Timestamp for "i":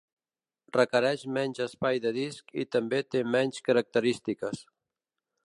2.65-2.67